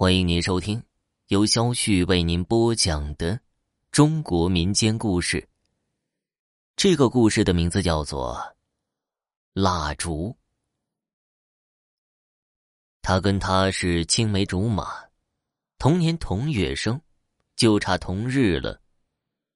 [0.00, 0.82] 欢迎您收听
[1.26, 3.38] 由肖旭为您播讲的
[3.92, 5.46] 中国民间故事。
[6.74, 8.34] 这个故事的名字叫做
[9.52, 10.28] 《蜡烛》。
[13.02, 14.86] 他跟他是青梅竹马，
[15.78, 16.98] 同年同月生，
[17.54, 18.80] 就差同日了。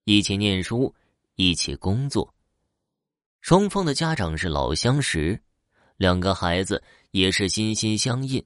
[0.05, 0.95] 一起念书，
[1.37, 2.35] 一起工作。
[3.41, 5.43] 双方的家长是老相识，
[5.97, 8.45] 两个孩子也是心心相印。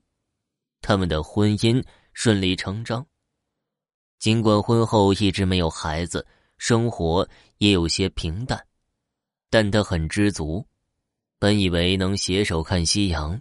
[0.80, 3.06] 他们的婚姻顺理成章。
[4.19, 7.28] 尽管婚后一直没有孩子，生活
[7.59, 8.60] 也有些平淡，
[9.48, 10.66] 但他很知足。
[11.38, 13.41] 本以为能携手看夕阳，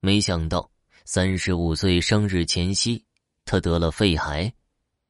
[0.00, 0.70] 没想到
[1.04, 3.04] 三十五岁生日前夕，
[3.44, 4.50] 他得了肺癌，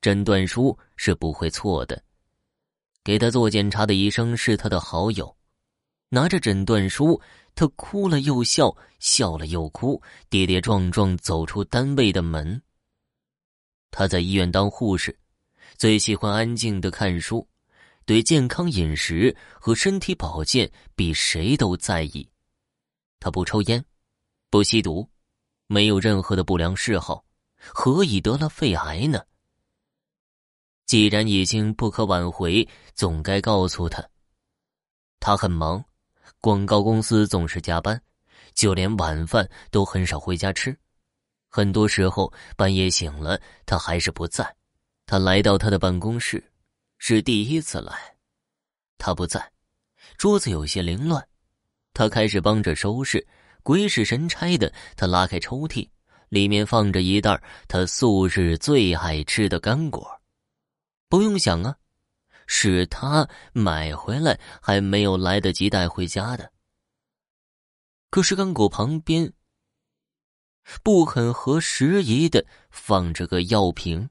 [0.01, 2.03] 诊断书是不会错的。
[3.05, 5.33] 给他做检查的医生是他的好友，
[6.09, 7.21] 拿着诊断书。
[7.55, 12.63] 他哭了又笑，笑了又哭，跌跌撞撞走出单位的门。
[13.91, 15.19] 他在医院当护士，
[15.77, 17.45] 最喜欢安静的看书，
[18.05, 22.31] 对健康饮食和身体保健比谁都在意。
[23.19, 23.85] 他不抽烟，
[24.51, 25.11] 不吸毒，
[25.67, 27.25] 没有任何的不良嗜好，
[27.57, 29.21] 何以得了肺癌呢？
[30.87, 34.09] 既然已经不可挽回，总该告诉他。
[35.19, 35.85] 他很忙。
[36.41, 38.01] 广告公司总是加班，
[38.55, 40.77] 就连晚饭都很少回家吃。
[41.49, 44.57] 很多时候半夜醒了，他还是不在。
[45.07, 46.53] 他来到他的办公室，
[46.99, 47.93] 是第一次来。
[48.99, 49.51] 他不在，
[50.17, 51.27] 桌子有些凌乱。
[51.95, 53.27] 他开始帮着收拾，
[53.63, 55.89] 鬼使神差的，他拉开抽屉，
[56.29, 60.21] 里面放着一袋他素日最爱吃的干果。
[61.09, 61.75] 不用想啊。
[62.51, 66.51] 是他买回来还没有来得及带回家的。
[68.11, 69.33] 可是干果旁边
[70.83, 74.09] 不很合时宜的放着个药瓶，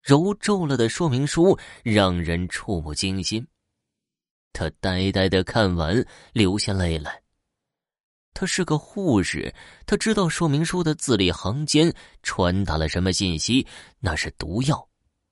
[0.00, 3.46] 揉皱了的说明书让人触目惊心。
[4.52, 7.22] 他呆呆的看完，流下泪来。
[8.32, 9.52] 他是个护士，
[9.86, 11.92] 他知道说明书的字里行间
[12.22, 13.66] 传达了什么信息。
[13.98, 14.88] 那是毒药，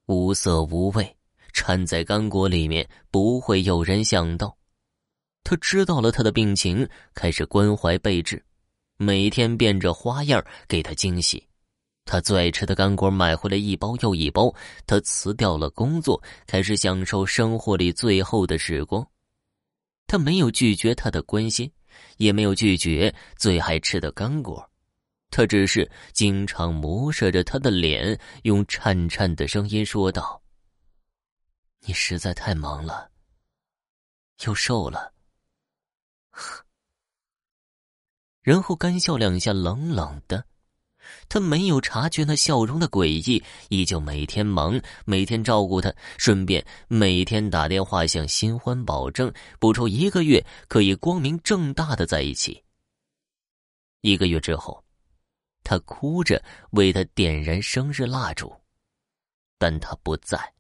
[0.07, 1.18] 无色无味。
[1.69, 4.57] 掺在干果里面，不会有人想到。
[5.45, 8.43] 他知道了他的病情，开始关怀备至，
[8.97, 11.47] 每天变着花样给他惊喜。
[12.07, 14.51] 他最爱吃的干果买回来一包又一包。
[14.87, 19.07] 他辞掉了工作，开始享受生活里最后的时光。
[20.07, 21.71] 他没有拒绝他的关心，
[22.17, 24.67] 也没有拒绝最爱吃的干果。
[25.31, 30.41] 他只是经常磨射着他的脸，用颤颤的声音说道。
[31.81, 33.11] 你实在太忙了，
[34.45, 35.13] 又瘦了。
[38.43, 40.45] 然后干笑两下，冷冷的。
[41.29, 52.63] 他没有察觉那笑容的诡异，依旧每天忙，每天照顾他，顺便每天打电话向新欢保证，不出一个月可以光明正大的在一起。
[54.03, 54.85] 一个月之后，
[55.65, 58.55] 他哭着为他点燃生日蜡烛，
[59.59, 60.55] 但他不在。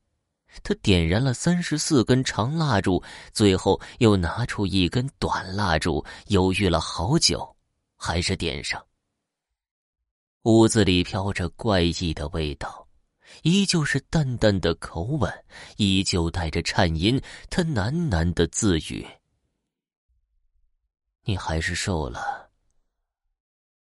[0.62, 7.56] 他点燃了三十四根长蜡烛，最后又拿出一根短蜡烛，犹豫了好久，
[7.96, 8.84] 还是点上。
[10.42, 12.88] 屋子里飘着怪异的味道，
[13.42, 15.44] 依旧是淡淡的口吻，
[15.76, 17.20] 依旧带着颤音。
[17.50, 19.06] 他喃喃的自语
[21.24, 22.50] ：“你还是瘦了，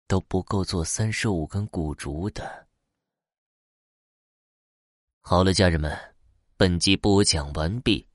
[0.09, 2.67] 都不够做三十五根古烛的。”
[5.23, 6.16] 好了，家人们。
[6.59, 8.07] 本集播讲完毕，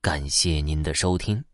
[0.00, 1.44] 感谢您的收听。